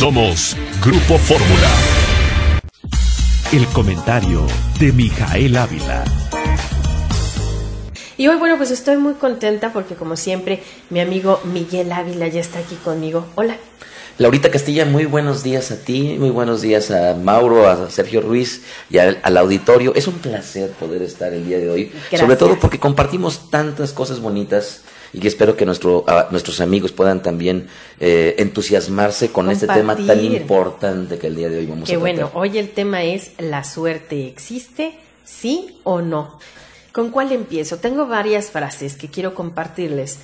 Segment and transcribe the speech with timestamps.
[0.00, 1.68] Somos Grupo Fórmula.
[3.52, 4.46] El comentario
[4.78, 6.04] de Mijael Ávila.
[8.16, 12.40] Y hoy, bueno, pues estoy muy contenta porque como siempre mi amigo Miguel Ávila ya
[12.40, 13.26] está aquí conmigo.
[13.34, 13.58] Hola.
[14.16, 18.62] Laurita Castilla, muy buenos días a ti, muy buenos días a Mauro, a Sergio Ruiz
[18.88, 19.94] y al, al auditorio.
[19.94, 22.22] Es un placer poder estar el día de hoy, Gracias.
[22.22, 24.80] sobre todo porque compartimos tantas cosas bonitas
[25.12, 30.24] y espero que nuestro, a- nuestros amigos puedan también eh, entusiasmarse con este tema tan
[30.24, 32.00] importante que el día de hoy vamos a tratar.
[32.00, 34.92] bueno, hoy el tema es ¿la suerte existe?
[35.24, 36.38] ¿Sí o no?
[36.92, 37.76] ¿Con cuál empiezo?
[37.78, 40.18] Tengo varias frases que quiero compartirles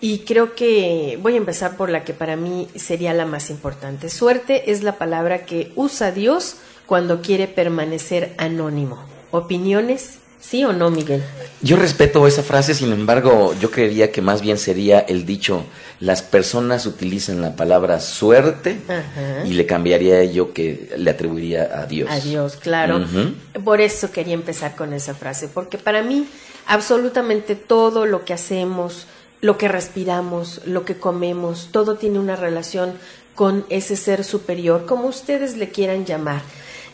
[0.00, 4.08] y creo que voy a empezar por la que para mí sería la más importante.
[4.10, 6.56] Suerte es la palabra que usa Dios
[6.86, 8.98] cuando quiere permanecer anónimo.
[9.30, 10.18] ¿Opiniones?
[10.42, 11.22] ¿Sí o no, Miguel?
[11.62, 15.64] Yo respeto esa frase, sin embargo, yo creería que más bien sería el dicho,
[16.00, 19.46] las personas utilizan la palabra suerte Ajá.
[19.46, 22.10] y le cambiaría yo que le atribuiría a Dios.
[22.10, 22.98] Adiós, claro.
[22.98, 23.62] Ujú.
[23.62, 26.26] Por eso quería empezar con esa frase, porque para mí
[26.66, 29.06] absolutamente todo lo que hacemos,
[29.40, 32.94] lo que respiramos, lo que comemos, todo tiene una relación
[33.36, 36.42] con ese ser superior, como ustedes le quieran llamar.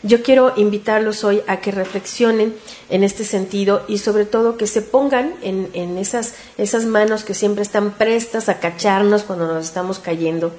[0.01, 2.55] Yo quiero invitarlos hoy a que reflexionen
[2.89, 7.33] en este sentido y sobre todo que se pongan en, en esas, esas manos que
[7.33, 10.53] siempre están prestas a cacharnos cuando nos estamos cayendo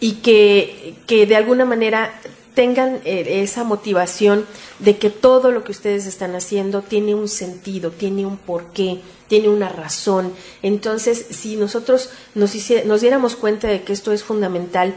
[0.00, 2.12] y que, que de alguna manera
[2.54, 4.44] tengan eh, esa motivación
[4.80, 9.48] de que todo lo que ustedes están haciendo tiene un sentido, tiene un porqué, tiene
[9.48, 10.32] una razón.
[10.62, 14.94] Entonces, si nosotros nos, hicie- nos diéramos cuenta de que esto es fundamental,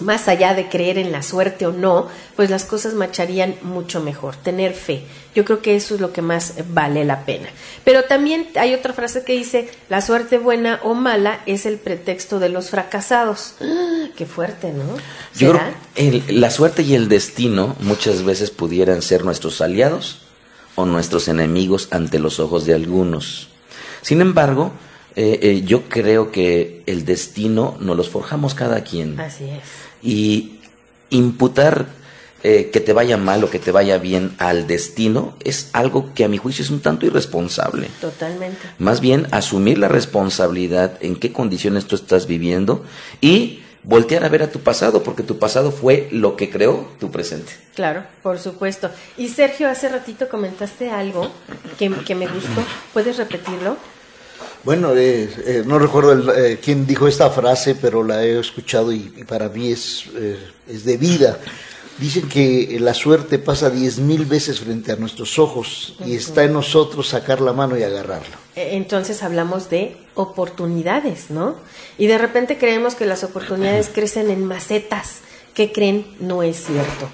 [0.00, 4.36] más allá de creer en la suerte o no, pues las cosas marcharían mucho mejor,
[4.36, 5.02] tener fe.
[5.34, 7.48] Yo creo que eso es lo que más vale la pena.
[7.84, 12.38] Pero también hay otra frase que dice, la suerte buena o mala es el pretexto
[12.38, 13.54] de los fracasados.
[13.60, 14.06] ¡Ah!
[14.16, 14.84] Qué fuerte, ¿no?
[15.36, 15.62] Yo creo
[15.94, 20.22] el- la suerte y el destino muchas veces pudieran ser nuestros aliados
[20.74, 23.48] o nuestros enemigos ante los ojos de algunos.
[24.02, 24.72] Sin embargo,
[25.16, 29.18] eh, eh, yo creo que el destino nos los forjamos cada quien.
[29.18, 29.62] Así es.
[30.02, 30.60] Y
[31.10, 31.86] imputar
[32.44, 36.24] eh, que te vaya mal o que te vaya bien al destino es algo que
[36.24, 37.88] a mi juicio es un tanto irresponsable.
[38.00, 38.58] Totalmente.
[38.78, 42.84] Más bien asumir la responsabilidad en qué condiciones tú estás viviendo
[43.20, 47.10] y voltear a ver a tu pasado, porque tu pasado fue lo que creó tu
[47.10, 47.50] presente.
[47.74, 48.88] Claro, por supuesto.
[49.16, 51.32] Y Sergio, hace ratito comentaste algo
[51.76, 52.62] que, que me gustó.
[52.92, 53.76] ¿Puedes repetirlo?
[54.64, 58.92] Bueno, eh, eh, no recuerdo el, eh, quién dijo esta frase, pero la he escuchado
[58.92, 60.38] y, y para mí es, eh,
[60.68, 61.38] es de vida.
[61.98, 66.52] Dicen que la suerte pasa diez mil veces frente a nuestros ojos y está en
[66.52, 68.36] nosotros sacar la mano y agarrarlo.
[68.54, 71.56] Eh, Entonces hablamos de oportunidades, ¿no?
[71.96, 75.18] Y de repente creemos que las oportunidades crecen en macetas.
[75.54, 76.06] ¿Qué creen?
[76.20, 77.08] No es cierto.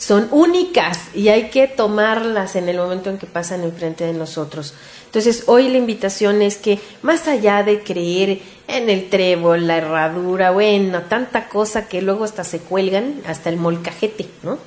[0.00, 4.72] Son únicas y hay que tomarlas en el momento en que pasan enfrente de nosotros.
[5.04, 10.52] Entonces, hoy la invitación es que más allá de creer en el trébol, la herradura,
[10.52, 14.58] bueno, tanta cosa que luego hasta se cuelgan, hasta el molcajete, ¿no?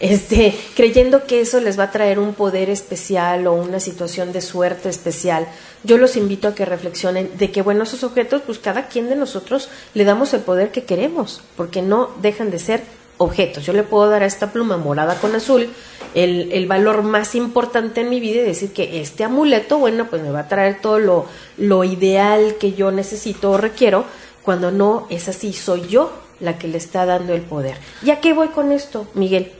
[0.00, 4.40] este, creyendo que eso les va a traer un poder especial o una situación de
[4.40, 5.48] suerte especial.
[5.82, 9.16] Yo los invito a que reflexionen de que, bueno, esos objetos, pues cada quien de
[9.16, 12.82] nosotros le damos el poder que queremos, porque no dejan de ser
[13.18, 13.64] objetos.
[13.64, 15.68] Yo le puedo dar a esta pluma morada con azul
[16.14, 20.22] el, el valor más importante en mi vida y decir que este amuleto, bueno, pues
[20.22, 24.04] me va a traer todo lo, lo ideal que yo necesito o requiero,
[24.42, 27.76] cuando no es así, soy yo la que le está dando el poder.
[28.02, 29.52] ¿Y a qué voy con esto, Miguel?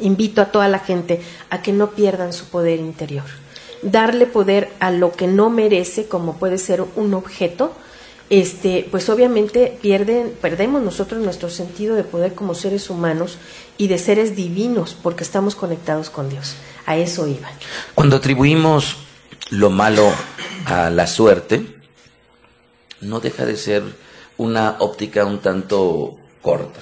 [0.00, 1.20] invito a toda la gente
[1.50, 3.24] a que no pierdan su poder interior.
[3.82, 7.72] Darle poder a lo que no merece, como puede ser un objeto,
[8.30, 13.38] este, pues obviamente pierden, perdemos nosotros nuestro sentido de poder como seres humanos
[13.78, 16.54] y de seres divinos, porque estamos conectados con Dios.
[16.86, 17.48] A eso iba.
[17.94, 18.96] Cuando atribuimos
[19.50, 20.10] lo malo
[20.66, 21.78] a la suerte,
[23.00, 23.82] no deja de ser
[24.36, 26.80] una óptica un tanto corta.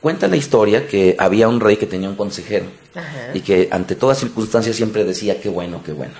[0.00, 3.30] Cuenta la historia que había un rey que tenía un consejero Ajá.
[3.34, 6.14] y que ante todas circunstancias siempre decía qué bueno, qué bueno.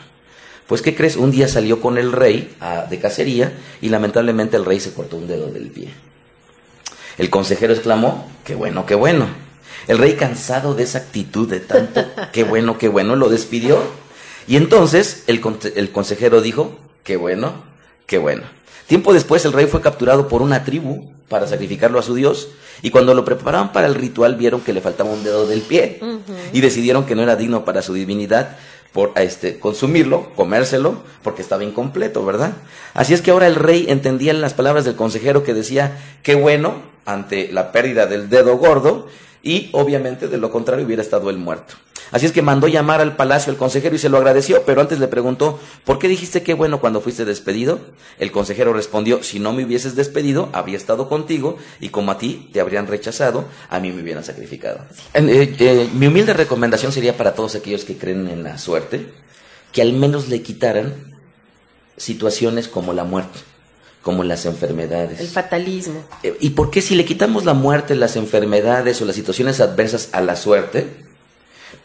[0.66, 1.16] Pues ¿qué crees?
[1.16, 5.16] Un día salió con el rey a- de cacería y lamentablemente el rey se cortó
[5.16, 5.90] un dedo del pie.
[7.18, 9.26] El consejero exclamó, qué bueno, qué bueno.
[9.88, 13.78] El rey cansado de esa actitud de tanto, qué bueno, qué bueno, lo despidió.
[14.48, 15.40] Y entonces el,
[15.76, 17.52] el consejero dijo, qué bueno,
[18.06, 18.42] qué bueno.
[18.86, 22.48] Tiempo después el rey fue capturado por una tribu para sacrificarlo a su dios
[22.82, 25.98] y cuando lo preparaban para el ritual vieron que le faltaba un dedo del pie
[26.52, 28.56] y decidieron que no era digno para su divinidad
[28.96, 32.54] por este, consumirlo, comérselo, porque estaba incompleto, ¿verdad?
[32.94, 36.76] Así es que ahora el rey entendía las palabras del consejero que decía, qué bueno,
[37.04, 39.06] ante la pérdida del dedo gordo,
[39.42, 41.74] y obviamente de lo contrario hubiera estado él muerto.
[42.12, 45.00] Así es que mandó llamar al palacio el consejero y se lo agradeció, pero antes
[45.00, 47.80] le preguntó, ¿por qué dijiste qué bueno cuando fuiste despedido?
[48.18, 52.48] El consejero respondió, si no me hubieses despedido, había estado contigo y como a ti
[52.52, 54.80] te habrían rechazado, a mí me hubieran sacrificado.
[55.14, 59.06] Eh, eh, mi humilde recomendación sería para todos aquellos que creen en la suerte,
[59.72, 61.16] que al menos le quitaran
[61.96, 63.38] situaciones como la muerte
[64.06, 65.18] como las enfermedades.
[65.18, 66.04] El fatalismo.
[66.22, 70.10] Eh, ¿Y por qué si le quitamos la muerte, las enfermedades o las situaciones adversas
[70.12, 70.86] a la suerte?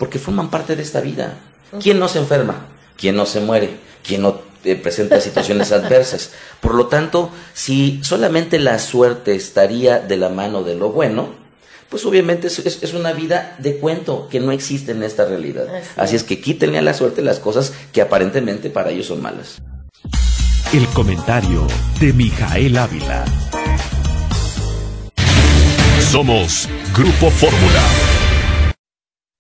[0.02, 1.36] Porque forman parte de esta vida.
[1.80, 2.66] ¿Quién no se enferma?
[2.98, 3.70] ¿Quién no se muere?
[4.04, 6.32] ¿Quién no eh, presenta situaciones adversas?
[6.60, 11.30] Por lo tanto, si solamente la suerte estaría de la mano de lo bueno,
[11.88, 15.68] pues obviamente es, una vida de cuento que no existe en esta realidad.
[15.96, 19.62] Así es que quítenle a la suerte las cosas que aparentemente para ellos son malas.
[20.74, 21.68] El comentario
[22.00, 23.24] de Mijael Ávila.
[26.10, 28.11] Somos Grupo Fórmula.